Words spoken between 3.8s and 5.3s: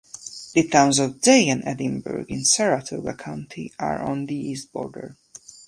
on the east border.